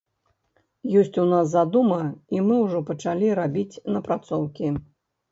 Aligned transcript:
Ёсць 0.99 1.17
у 1.23 1.25
нас 1.33 1.51
задума, 1.55 1.99
і 2.35 2.41
мы 2.45 2.55
ўжо 2.61 2.79
пачалі 2.87 3.27
рабіць 3.41 3.81
напрацоўкі. 3.97 4.73